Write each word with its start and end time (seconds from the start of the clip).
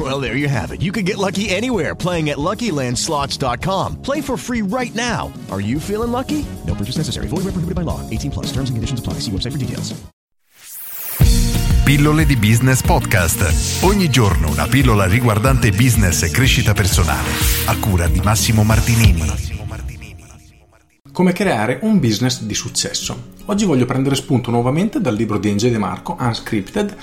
Well, 0.10 0.18
there 0.18 0.36
you 0.36 0.48
have 0.48 0.72
it. 0.72 0.80
You 0.80 0.92
can 0.92 1.04
get 1.04 1.18
lucky 1.18 1.50
anywhere 1.50 1.94
playing 1.94 2.30
at 2.30 2.38
LuckyLandSlots.com. 2.38 4.00
Play 4.02 4.22
for 4.22 4.38
free 4.38 4.62
right 4.62 4.94
now. 4.94 5.30
Are 5.50 5.60
you 5.60 5.78
feeling 5.78 6.10
lucky? 6.10 6.46
No 6.66 6.74
purchase 6.74 6.96
necessary. 6.96 7.26
Void 7.26 7.44
where 7.44 7.52
prohibited 7.52 7.74
by 7.74 7.82
law. 7.82 8.00
18 8.08 8.30
plus. 8.30 8.46
Terms 8.46 8.70
and 8.70 8.76
conditions 8.78 9.00
apply. 9.00 9.14
See 9.20 9.30
website 9.30 9.52
for 9.52 9.58
details. 9.58 9.92
Pillole 11.84 12.24
di 12.24 12.36
Business 12.36 12.82
Podcast. 12.82 13.82
Ogni 13.82 14.08
giorno 14.08 14.48
una 14.48 14.66
pillola 14.68 15.06
riguardante 15.06 15.70
business 15.70 16.22
e 16.22 16.30
crescita 16.30 16.72
personale. 16.72 17.28
A 17.66 17.76
cura 17.78 18.06
di 18.06 18.20
Massimo 18.20 18.62
Martinini. 18.62 19.49
Come 21.12 21.32
creare 21.32 21.80
un 21.82 21.98
business 21.98 22.42
di 22.42 22.54
successo. 22.54 23.32
Oggi 23.46 23.64
voglio 23.64 23.84
prendere 23.84 24.14
spunto 24.14 24.52
nuovamente 24.52 25.00
dal 25.00 25.16
libro 25.16 25.38
di 25.38 25.48
Enge 25.48 25.68
De 25.68 25.76
Marco, 25.76 26.16
Unscripted, 26.18 26.96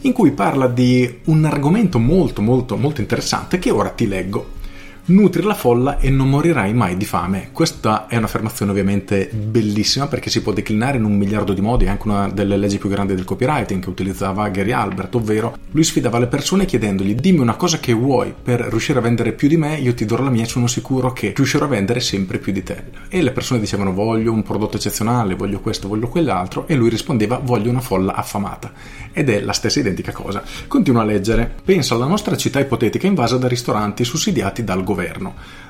in 0.00 0.12
cui 0.12 0.32
parla 0.32 0.66
di 0.66 1.20
un 1.24 1.44
argomento 1.44 1.98
molto 1.98 2.40
molto 2.40 2.78
molto 2.78 3.02
interessante 3.02 3.58
che 3.58 3.70
ora 3.70 3.90
ti 3.90 4.08
leggo. 4.08 4.58
Nutri 5.06 5.42
la 5.42 5.54
folla 5.54 5.98
e 5.98 6.10
non 6.10 6.28
morirai 6.28 6.72
mai 6.72 6.96
di 6.96 7.04
fame. 7.04 7.48
Questa 7.52 8.06
è 8.06 8.16
un'affermazione 8.16 8.70
ovviamente 8.70 9.28
bellissima 9.32 10.06
perché 10.06 10.30
si 10.30 10.42
può 10.42 10.52
declinare 10.52 10.98
in 10.98 11.04
un 11.04 11.16
miliardo 11.16 11.52
di 11.52 11.60
modi, 11.60 11.86
è 11.86 11.88
anche 11.88 12.06
una 12.06 12.28
delle 12.28 12.56
leggi 12.56 12.78
più 12.78 12.88
grandi 12.88 13.14
del 13.14 13.24
copywriting 13.24 13.82
che 13.82 13.88
utilizzava 13.88 14.48
Gary 14.50 14.70
Albert, 14.70 15.14
ovvero 15.16 15.56
lui 15.70 15.82
sfidava 15.82 16.18
le 16.18 16.28
persone 16.28 16.64
chiedendogli 16.64 17.14
dimmi 17.14 17.40
una 17.40 17.56
cosa 17.56 17.78
che 17.78 17.92
vuoi 17.92 18.32
per 18.40 18.60
riuscire 18.60 18.98
a 18.98 19.02
vendere 19.02 19.32
più 19.32 19.48
di 19.48 19.56
me, 19.56 19.78
io 19.78 19.94
ti 19.94 20.04
darò 20.04 20.22
la 20.22 20.30
mia 20.30 20.44
e 20.44 20.48
sono 20.48 20.66
sicuro 20.68 21.12
che 21.12 21.32
riuscirò 21.34 21.64
a 21.64 21.68
vendere 21.68 22.00
sempre 22.00 22.38
più 22.38 22.52
di 22.52 22.62
te. 22.62 22.84
E 23.08 23.22
le 23.22 23.32
persone 23.32 23.58
dicevano 23.58 23.92
voglio 23.92 24.32
un 24.32 24.42
prodotto 24.42 24.76
eccezionale, 24.76 25.34
voglio 25.34 25.60
questo, 25.60 25.88
voglio 25.88 26.08
quell'altro 26.08 26.68
e 26.68 26.76
lui 26.76 26.88
rispondeva 26.88 27.40
voglio 27.42 27.70
una 27.70 27.80
folla 27.80 28.14
affamata. 28.14 28.72
Ed 29.12 29.28
è 29.28 29.40
la 29.40 29.52
stessa 29.52 29.80
identica 29.80 30.12
cosa. 30.12 30.42
Continua 30.68 31.02
a 31.02 31.04
leggere. 31.04 31.52
Pensa 31.64 31.94
alla 31.94 32.06
nostra 32.06 32.36
città 32.36 32.60
ipotetica 32.60 33.08
invasa 33.08 33.38
da 33.38 33.48
ristoranti 33.48 34.04
sussidiati 34.04 34.62
dal 34.62 34.84
governo. 34.84 34.89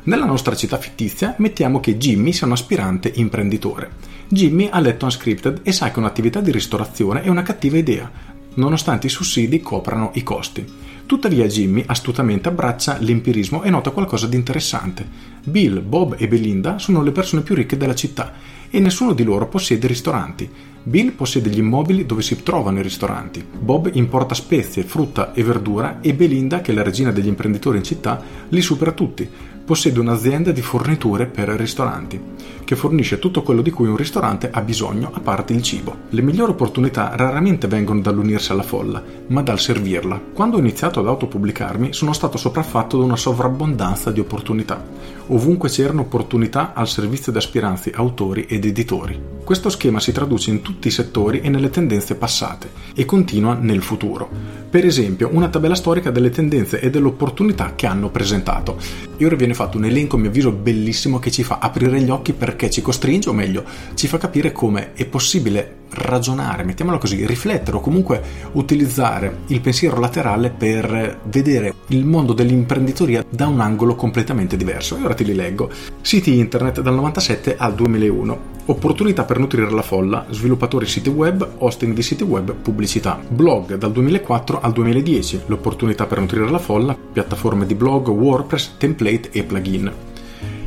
Nella 0.05 0.25
nostra 0.25 0.55
città 0.57 0.79
fittizia 0.79 1.35
mettiamo 1.39 1.81
che 1.81 1.97
Jimmy 1.97 2.33
sia 2.33 2.47
un 2.47 2.53
aspirante 2.53 3.13
imprenditore. 3.17 3.91
Jimmy 4.29 4.69
ha 4.71 4.81
letto 4.81 5.05
Unscripted 5.05 5.61
e 5.63 5.73
sa 5.73 5.91
che 5.91 5.99
un'attività 5.99 6.41
di 6.41 6.51
ristorazione 6.51 7.23
è 7.23 7.29
una 7.29 7.43
cattiva 7.43 7.77
idea, 7.77 8.11
nonostante 8.55 9.07
i 9.07 9.11
sussidi 9.11 9.61
coprano 9.61 10.11
i 10.15 10.23
costi. 10.23 10.65
Tuttavia 11.07 11.47
Jimmy 11.47 11.83
astutamente 11.87 12.49
abbraccia 12.49 12.99
l'empirismo 13.01 13.63
e 13.63 13.71
nota 13.71 13.91
qualcosa 13.91 14.29
di 14.29 14.37
interessante. 14.37 15.05
Bill, 15.43 15.83
Bob 15.83 16.15
e 16.17 16.29
Belinda 16.29 16.79
sono 16.79 17.03
le 17.03 17.11
persone 17.11 17.43
più 17.43 17.57
ricche 17.57 17.77
della 17.77 17.97
città 17.97 18.33
e 18.71 18.79
nessuno 18.79 19.13
di 19.13 19.25
loro 19.25 19.49
possiede 19.49 19.89
ristoranti. 19.89 20.49
Bill 20.83 21.11
possiede 21.13 21.51
gli 21.51 21.59
immobili 21.59 22.07
dove 22.07 22.23
si 22.23 22.41
trovano 22.43 22.79
i 22.79 22.83
ristoranti. 22.83 23.45
Bob 23.45 23.91
importa 23.95 24.35
spezie, 24.35 24.85
frutta 24.85 25.33
e 25.33 25.43
verdura 25.43 25.99
e 26.01 26.15
Belinda, 26.15 26.61
che 26.61 26.71
è 26.71 26.75
la 26.75 26.85
regina 26.85 27.11
degli 27.11 27.27
imprenditori 27.27 27.79
in 27.79 27.85
città, 27.85 28.23
li 28.49 28.61
supera 28.61 28.93
tutti. 28.93 29.29
Possiede 29.71 30.01
un'azienda 30.01 30.51
di 30.51 30.63
forniture 30.63 31.27
per 31.27 31.49
ristoranti, 31.51 32.21
che 32.65 32.75
fornisce 32.75 33.21
tutto 33.21 33.45
quello 33.45 33.63
di 33.63 33.71
cui 33.71 33.87
un 33.87 33.97
ristorante 33.97 34.51
ha 34.51 34.63
bisogno, 34.63 35.13
a 35.15 35.21
parte 35.21 35.53
il 35.53 35.63
cibo. 35.63 35.97
Le 36.09 36.23
migliori 36.23 36.51
opportunità 36.51 37.13
raramente 37.15 37.69
vengono 37.69 38.01
dall'unirsi 38.01 38.51
alla 38.51 38.65
folla, 38.65 39.01
ma 39.29 39.43
dal 39.43 39.61
servirla. 39.61 40.21
Quando 40.35 40.57
ho 40.57 40.59
iniziato 40.59 40.99
ad 40.99 41.07
autopubblicarmi 41.07 41.93
sono 41.93 42.13
stato 42.13 42.37
sopraffatto 42.37 42.99
da 42.99 43.05
una 43.05 43.15
sovrabbondanza 43.15 44.11
di 44.11 44.19
opportunità. 44.19 44.85
Ovunque 45.29 45.69
c'erano 45.69 46.01
opportunità 46.01 46.73
al 46.75 46.89
servizio 46.89 47.31
di 47.31 47.39
aspiranti 47.39 47.93
autori 47.95 48.47
ed 48.47 48.65
editori. 48.65 49.39
Questo 49.45 49.69
schema 49.69 50.01
si 50.01 50.11
traduce 50.11 50.51
in 50.51 50.63
tutti 50.63 50.89
i 50.89 50.93
settori 50.93 51.41
e 51.41 51.49
nelle 51.49 51.71
tendenze 51.71 52.17
passate 52.17 52.71
e 52.95 53.05
continua 53.05 53.55
nel 53.55 53.83
futuro. 53.83 54.29
Per 54.69 54.85
esempio, 54.85 55.31
una 55.33 55.49
tabella 55.49 55.75
storica 55.75 56.11
delle 56.11 56.31
tendenze 56.31 56.81
e 56.81 56.91
delle 56.91 57.07
opportunità 57.07 57.75
che 57.77 57.87
hanno 57.87 58.11
presentato. 58.11 58.77
E 59.17 59.27
ora 59.27 59.37
viene 59.37 59.55
fatto 59.61 59.77
un 59.77 59.85
elenco, 59.85 60.17
a 60.17 60.19
mio 60.19 60.31
avviso, 60.31 60.53
bellissimo 60.53 61.19
che 61.19 61.31
ci 61.31 61.43
fa 61.43 61.59
aprire 61.61 62.01
gli 62.01 62.09
occhi 62.09 62.33
perché 62.33 62.71
ci 62.71 62.81
costringe, 62.81 63.29
o 63.29 63.35
meglio, 63.35 63.65
ci 63.95 64.07
fa 64.07 64.17
capire 64.17 64.53
come 64.53 64.95
è 64.95 65.05
possibile 65.05 65.80
ragionare, 65.91 66.65
mettiamolo 66.65 66.99
così, 66.99 67.27
riflettere 67.27 67.77
o 67.77 67.81
comunque 67.81 68.23
utilizzare 68.53 69.41
il 69.47 69.61
pensiero 69.61 69.99
laterale 69.99 70.51
per 70.51 71.21
vedere 71.25 71.75
il 71.89 72.05
mondo 72.05 72.33
dell'imprenditoria 72.33 73.25
da 73.29 73.47
un 73.47 73.61
angolo 73.61 73.95
completamente 73.95 74.57
diverso. 74.57 74.97
E 74.97 75.03
ora 75.03 75.15
te 75.15 75.25
li 75.25 75.35
leggo. 75.35 75.71
Siti 76.01 76.39
internet 76.39 76.81
dal 76.81 76.95
97 76.95 77.57
al 77.57 77.75
2001. 77.75 78.59
Opportunità 78.67 79.25
per 79.25 79.39
nutrire 79.39 79.71
la 79.71 79.83
folla, 79.83 80.27
sviluppatori 80.31 80.87
siti 80.87 81.09
web, 81.09 81.47
hosting 81.59 81.93
di 81.93 82.03
siti 82.03 82.23
web, 82.23 82.55
pubblicità. 82.55 83.21
Blog 83.29 83.77
dal 83.77 83.91
2004 83.91 84.61
al 84.61 84.73
2010. 84.73 85.41
L'opportunità 85.47 86.07
per 86.07 86.21
nutrire 86.21 86.49
la 86.49 86.59
folla, 86.59 86.97
piattaforme 87.13 87.67
di 87.67 87.75
blog, 87.75 88.09
WordPress, 88.09 88.77
template 88.79 89.31
e 89.33 89.43
plugin. 89.43 89.93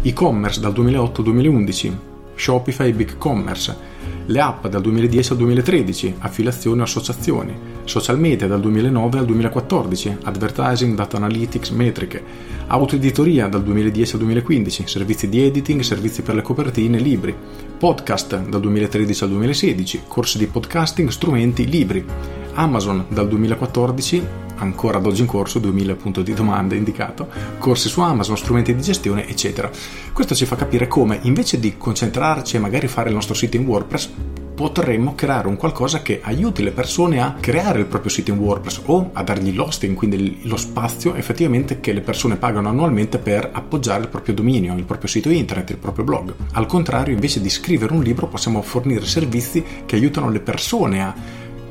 E-commerce 0.01 0.59
dal 0.59 0.73
2008 0.73 1.19
al 1.21 1.25
2011. 1.25 2.11
Shopify 2.35 2.87
e 2.87 2.93
BigCommerce 2.93 3.93
le 4.27 4.39
app 4.39 4.67
dal 4.67 4.81
2010 4.81 5.31
al 5.31 5.37
2013, 5.37 6.15
affiliazioni 6.19 6.79
o 6.79 6.83
associazioni, 6.83 7.53
social 7.83 8.17
media 8.17 8.47
dal 8.47 8.61
2009 8.61 9.19
al 9.19 9.25
2014, 9.25 10.17
advertising, 10.23 10.95
data 10.95 11.17
analytics, 11.17 11.69
metriche, 11.71 12.23
autoeditoria 12.67 13.47
dal 13.47 13.63
2010 13.63 14.13
al 14.13 14.19
2015, 14.19 14.87
servizi 14.87 15.27
di 15.27 15.41
editing, 15.41 15.81
servizi 15.81 16.21
per 16.21 16.35
le 16.35 16.41
copertine, 16.41 16.99
libri, 16.99 17.35
podcast 17.77 18.47
dal 18.47 18.61
2013 18.61 19.23
al 19.23 19.29
2016, 19.29 20.01
corsi 20.07 20.37
di 20.37 20.47
podcasting, 20.47 21.09
strumenti, 21.09 21.67
libri, 21.67 22.05
Amazon 22.53 23.05
dal 23.09 23.27
2014 23.27 24.42
ancora 24.63 24.97
ad 24.97 25.05
oggi 25.05 25.21
in 25.21 25.27
corso, 25.27 25.59
2000 25.59 25.95
punti 25.95 26.23
di 26.23 26.33
domanda 26.33 26.75
indicato, 26.75 27.27
corsi 27.57 27.89
su 27.89 28.01
Amazon, 28.01 28.37
strumenti 28.37 28.73
di 28.73 28.81
gestione, 28.81 29.27
eccetera. 29.27 29.69
Questo 30.11 30.35
ci 30.35 30.45
fa 30.45 30.55
capire 30.55 30.87
come 30.87 31.19
invece 31.23 31.59
di 31.59 31.77
concentrarci 31.77 32.55
e 32.55 32.59
magari 32.59 32.87
fare 32.87 33.09
il 33.09 33.15
nostro 33.15 33.33
sito 33.33 33.57
in 33.57 33.65
WordPress, 33.65 34.09
potremmo 34.53 35.15
creare 35.15 35.47
un 35.47 35.55
qualcosa 35.55 36.01
che 36.01 36.19
aiuti 36.23 36.63
le 36.63 36.71
persone 36.71 37.19
a 37.19 37.35
creare 37.39 37.79
il 37.79 37.85
proprio 37.85 38.11
sito 38.11 38.31
in 38.31 38.37
WordPress 38.37 38.81
o 38.85 39.09
a 39.13 39.23
dargli 39.23 39.53
l'hosting, 39.53 39.95
quindi 39.95 40.41
lo 40.43 40.57
spazio 40.57 41.15
effettivamente 41.15 41.79
che 41.79 41.91
le 41.91 42.01
persone 42.01 42.35
pagano 42.35 42.69
annualmente 42.69 43.17
per 43.17 43.49
appoggiare 43.51 44.03
il 44.03 44.09
proprio 44.09 44.35
dominio, 44.35 44.75
il 44.75 44.83
proprio 44.83 45.09
sito 45.09 45.29
internet, 45.29 45.71
il 45.71 45.77
proprio 45.77 46.05
blog. 46.05 46.33
Al 46.51 46.65
contrario, 46.65 47.13
invece 47.13 47.41
di 47.41 47.49
scrivere 47.49 47.93
un 47.93 48.03
libro, 48.03 48.27
possiamo 48.27 48.61
fornire 48.61 49.05
servizi 49.05 49.63
che 49.85 49.95
aiutano 49.95 50.29
le 50.29 50.39
persone 50.39 51.03
a 51.03 51.13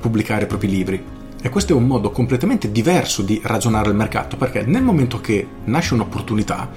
pubblicare 0.00 0.44
i 0.44 0.46
propri 0.46 0.68
libri. 0.68 1.11
E 1.44 1.48
questo 1.48 1.72
è 1.72 1.76
un 1.76 1.88
modo 1.88 2.12
completamente 2.12 2.70
diverso 2.70 3.20
di 3.20 3.40
ragionare 3.42 3.88
il 3.88 3.96
mercato, 3.96 4.36
perché 4.36 4.62
nel 4.62 4.84
momento 4.84 5.20
che 5.20 5.44
nasce 5.64 5.94
un'opportunità, 5.94 6.70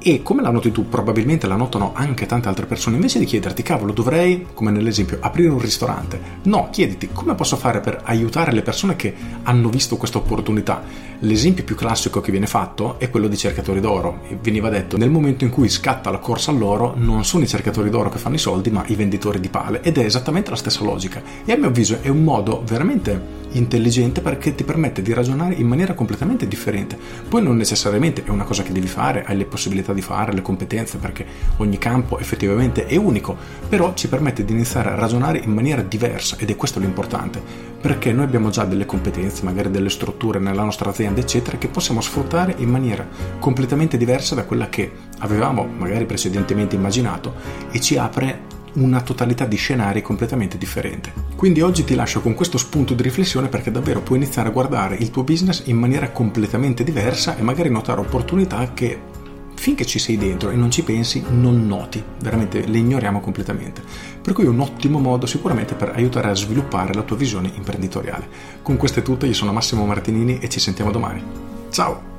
e 0.00 0.22
come 0.22 0.42
la 0.42 0.50
noti 0.50 0.70
tu, 0.72 0.88
probabilmente 0.88 1.46
la 1.46 1.56
notano 1.56 1.92
anche 1.94 2.26
tante 2.26 2.48
altre 2.48 2.66
persone, 2.66 2.96
invece 2.96 3.18
di 3.18 3.24
chiederti, 3.24 3.62
cavolo, 3.62 3.92
dovrei, 3.92 4.46
come 4.54 4.70
nell'esempio, 4.70 5.18
aprire 5.20 5.50
un 5.50 5.60
ristorante. 5.60 6.20
No, 6.44 6.68
chiediti 6.70 7.10
come 7.12 7.34
posso 7.34 7.56
fare 7.56 7.80
per 7.80 8.00
aiutare 8.04 8.52
le 8.52 8.62
persone 8.62 8.96
che 8.96 9.14
hanno 9.42 9.68
visto 9.68 9.96
questa 9.96 10.18
opportunità. 10.18 10.82
L'esempio 11.20 11.64
più 11.64 11.74
classico 11.74 12.20
che 12.20 12.30
viene 12.30 12.46
fatto 12.46 12.98
è 12.98 13.10
quello 13.10 13.28
dei 13.28 13.36
cercatori 13.36 13.80
d'oro. 13.80 14.20
Veniva 14.40 14.68
detto, 14.68 14.96
nel 14.96 15.10
momento 15.10 15.44
in 15.44 15.50
cui 15.50 15.68
scatta 15.68 16.10
la 16.10 16.18
corsa 16.18 16.52
all'oro, 16.52 16.94
non 16.96 17.24
sono 17.24 17.44
i 17.44 17.48
cercatori 17.48 17.90
d'oro 17.90 18.08
che 18.08 18.18
fanno 18.18 18.36
i 18.36 18.38
soldi, 18.38 18.70
ma 18.70 18.84
i 18.86 18.94
venditori 18.94 19.40
di 19.40 19.48
pale. 19.48 19.80
Ed 19.82 19.98
è 19.98 20.04
esattamente 20.04 20.50
la 20.50 20.56
stessa 20.56 20.84
logica. 20.84 21.22
E 21.44 21.52
a 21.52 21.56
mio 21.56 21.68
avviso 21.68 21.98
è 22.00 22.08
un 22.08 22.22
modo 22.22 22.62
veramente 22.64 23.37
intelligente 23.52 24.20
perché 24.20 24.54
ti 24.54 24.64
permette 24.64 25.02
di 25.02 25.12
ragionare 25.12 25.54
in 25.54 25.66
maniera 25.66 25.94
completamente 25.94 26.46
differente. 26.46 26.98
Poi 27.28 27.42
non 27.42 27.56
necessariamente 27.56 28.24
è 28.24 28.30
una 28.30 28.44
cosa 28.44 28.62
che 28.62 28.72
devi 28.72 28.86
fare, 28.86 29.24
hai 29.24 29.36
le 29.36 29.44
possibilità 29.44 29.92
di 29.92 30.02
fare, 30.02 30.32
le 30.32 30.42
competenze, 30.42 30.98
perché 30.98 31.24
ogni 31.56 31.78
campo 31.78 32.18
effettivamente 32.18 32.86
è 32.86 32.96
unico, 32.96 33.36
però 33.68 33.94
ci 33.94 34.08
permette 34.08 34.44
di 34.44 34.52
iniziare 34.52 34.90
a 34.90 34.94
ragionare 34.94 35.38
in 35.38 35.52
maniera 35.52 35.82
diversa 35.82 36.36
ed 36.38 36.50
è 36.50 36.56
questo 36.56 36.80
l'importante, 36.80 37.40
perché 37.80 38.12
noi 38.12 38.24
abbiamo 38.24 38.50
già 38.50 38.64
delle 38.64 38.86
competenze, 38.86 39.44
magari 39.44 39.70
delle 39.70 39.90
strutture 39.90 40.38
nella 40.38 40.64
nostra 40.64 40.90
azienda, 40.90 41.20
eccetera, 41.20 41.58
che 41.58 41.68
possiamo 41.68 42.00
sfruttare 42.00 42.54
in 42.58 42.68
maniera 42.68 43.06
completamente 43.38 43.96
diversa 43.96 44.34
da 44.34 44.44
quella 44.44 44.68
che 44.68 44.90
avevamo 45.18 45.66
magari 45.66 46.04
precedentemente 46.04 46.74
immaginato 46.74 47.34
e 47.70 47.80
ci 47.80 47.96
apre 47.96 48.47
una 48.78 49.00
totalità 49.00 49.44
di 49.44 49.56
scenari 49.56 50.02
completamente 50.02 50.58
differente. 50.58 51.12
Quindi 51.36 51.60
oggi 51.60 51.84
ti 51.84 51.94
lascio 51.94 52.20
con 52.20 52.34
questo 52.34 52.58
spunto 52.58 52.94
di 52.94 53.02
riflessione 53.02 53.48
perché 53.48 53.70
davvero 53.70 54.00
puoi 54.00 54.18
iniziare 54.18 54.48
a 54.48 54.52
guardare 54.52 54.96
il 54.96 55.10
tuo 55.10 55.24
business 55.24 55.62
in 55.66 55.76
maniera 55.76 56.10
completamente 56.10 56.84
diversa 56.84 57.36
e 57.36 57.42
magari 57.42 57.70
notare 57.70 58.00
opportunità 58.00 58.72
che 58.72 59.16
finché 59.54 59.84
ci 59.84 59.98
sei 59.98 60.16
dentro 60.16 60.50
e 60.50 60.54
non 60.54 60.70
ci 60.70 60.84
pensi 60.84 61.22
non 61.28 61.66
noti, 61.66 62.02
veramente 62.20 62.64
le 62.64 62.78
ignoriamo 62.78 63.20
completamente. 63.20 63.82
Per 64.22 64.32
cui 64.32 64.44
è 64.44 64.48
un 64.48 64.60
ottimo 64.60 65.00
modo 65.00 65.26
sicuramente 65.26 65.74
per 65.74 65.92
aiutare 65.94 66.30
a 66.30 66.34
sviluppare 66.34 66.94
la 66.94 67.02
tua 67.02 67.16
visione 67.16 67.50
imprenditoriale. 67.54 68.28
Con 68.62 68.76
questo 68.76 69.00
è 69.00 69.02
tutto, 69.02 69.26
io 69.26 69.34
sono 69.34 69.52
Massimo 69.52 69.84
Martinini 69.84 70.38
e 70.38 70.48
ci 70.48 70.60
sentiamo 70.60 70.90
domani. 70.92 71.22
Ciao! 71.70 72.16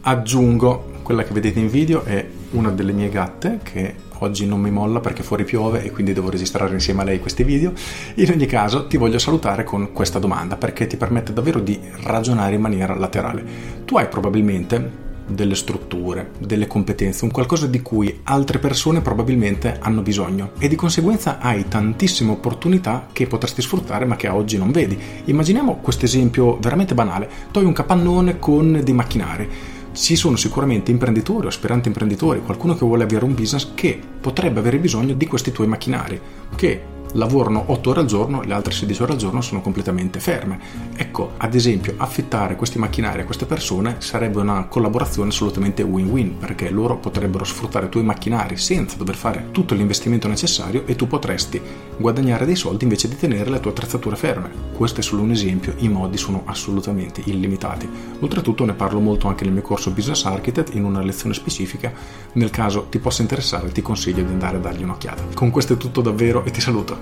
Aggiungo, 0.00 0.90
quella 1.02 1.22
che 1.22 1.32
vedete 1.32 1.60
in 1.60 1.68
video 1.68 2.02
è 2.02 2.26
una 2.52 2.70
delle 2.70 2.92
mie 2.92 3.08
gatte 3.08 3.60
che 3.62 3.94
oggi 4.18 4.46
non 4.46 4.60
mi 4.60 4.70
molla 4.70 5.00
perché 5.00 5.22
fuori 5.22 5.44
piove 5.44 5.82
e 5.82 5.90
quindi 5.90 6.12
devo 6.12 6.30
registrare 6.30 6.72
insieme 6.72 7.02
a 7.02 7.04
lei 7.04 7.20
questi 7.20 7.44
video. 7.44 7.72
In 8.14 8.30
ogni 8.30 8.46
caso 8.46 8.86
ti 8.86 8.96
voglio 8.96 9.18
salutare 9.18 9.64
con 9.64 9.92
questa 9.92 10.18
domanda 10.18 10.56
perché 10.56 10.86
ti 10.86 10.96
permette 10.96 11.32
davvero 11.32 11.60
di 11.60 11.78
ragionare 12.04 12.54
in 12.54 12.60
maniera 12.60 12.94
laterale. 12.94 13.44
Tu 13.84 13.96
hai 13.96 14.08
probabilmente 14.08 15.10
delle 15.26 15.54
strutture, 15.54 16.30
delle 16.38 16.66
competenze, 16.66 17.24
un 17.24 17.30
qualcosa 17.30 17.66
di 17.66 17.80
cui 17.80 18.20
altre 18.24 18.58
persone 18.58 19.00
probabilmente 19.00 19.78
hanno 19.80 20.02
bisogno 20.02 20.50
e 20.58 20.68
di 20.68 20.76
conseguenza 20.76 21.38
hai 21.38 21.68
tantissime 21.68 22.32
opportunità 22.32 23.06
che 23.12 23.26
potresti 23.26 23.62
sfruttare 23.62 24.04
ma 24.04 24.16
che 24.16 24.28
oggi 24.28 24.58
non 24.58 24.70
vedi. 24.70 24.98
Immaginiamo 25.24 25.76
questo 25.76 26.04
esempio 26.04 26.58
veramente 26.58 26.94
banale, 26.94 27.28
hai 27.52 27.64
un 27.64 27.72
capannone 27.72 28.38
con 28.38 28.80
dei 28.82 28.94
macchinari 28.94 29.48
ci 29.92 30.16
sono 30.16 30.36
sicuramente 30.36 30.90
imprenditori 30.90 31.46
o 31.46 31.48
aspiranti 31.48 31.88
imprenditori, 31.88 32.42
qualcuno 32.42 32.74
che 32.74 32.84
vuole 32.84 33.04
avere 33.04 33.24
un 33.24 33.34
business 33.34 33.72
che 33.74 34.00
potrebbe 34.20 34.60
avere 34.60 34.78
bisogno 34.78 35.14
di 35.14 35.26
questi 35.26 35.52
tuoi 35.52 35.66
macchinari, 35.66 36.20
che 36.56 36.82
lavorano 37.12 37.64
8 37.66 37.90
ore 37.90 38.00
al 38.00 38.06
giorno, 38.06 38.42
le 38.42 38.54
altre 38.54 38.72
16 38.72 39.02
ore 39.02 39.12
al 39.12 39.18
giorno 39.18 39.40
sono 39.40 39.60
completamente 39.60 40.20
ferme. 40.20 40.58
Ecco, 40.94 41.32
ad 41.36 41.54
esempio, 41.54 41.94
affittare 41.96 42.56
questi 42.56 42.78
macchinari 42.78 43.22
a 43.22 43.24
queste 43.24 43.46
persone 43.46 43.96
sarebbe 43.98 44.40
una 44.40 44.66
collaborazione 44.66 45.30
assolutamente 45.30 45.82
win-win, 45.82 46.38
perché 46.38 46.70
loro 46.70 46.96
potrebbero 46.96 47.44
sfruttare 47.44 47.86
i 47.86 47.88
tuoi 47.88 48.04
macchinari 48.04 48.56
senza 48.56 48.96
dover 48.96 49.16
fare 49.16 49.48
tutto 49.50 49.74
l'investimento 49.74 50.28
necessario 50.28 50.84
e 50.86 50.96
tu 50.96 51.06
potresti 51.06 51.60
guadagnare 51.96 52.46
dei 52.46 52.56
soldi 52.56 52.84
invece 52.84 53.08
di 53.08 53.16
tenere 53.16 53.50
le 53.50 53.60
tue 53.60 53.70
attrezzature 53.70 54.16
ferme. 54.16 54.50
Questo 54.72 55.00
è 55.00 55.02
solo 55.02 55.22
un 55.22 55.30
esempio, 55.30 55.74
i 55.78 55.88
modi 55.88 56.16
sono 56.16 56.42
assolutamente 56.46 57.22
illimitati. 57.24 57.88
Oltretutto 58.20 58.64
ne 58.64 58.74
parlo 58.74 59.00
molto 59.00 59.28
anche 59.28 59.44
nel 59.44 59.52
mio 59.52 59.62
corso 59.62 59.90
Business 59.90 60.24
Architect 60.24 60.74
in 60.74 60.84
una 60.84 61.02
lezione 61.02 61.34
specifica, 61.34 61.92
nel 62.32 62.50
caso 62.50 62.86
ti 62.88 62.98
possa 62.98 63.22
interessare 63.22 63.70
ti 63.72 63.82
consiglio 63.82 64.22
di 64.22 64.32
andare 64.32 64.56
a 64.56 64.60
dargli 64.60 64.82
un'occhiata. 64.82 65.24
Con 65.34 65.50
questo 65.50 65.74
è 65.74 65.76
tutto 65.76 66.00
davvero 66.00 66.44
e 66.44 66.50
ti 66.50 66.60
saluto. 66.60 67.01